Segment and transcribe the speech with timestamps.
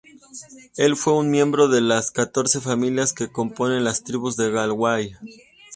[0.77, 5.15] Él fue un miembro de las catorce familias que componen las tribus de Galway.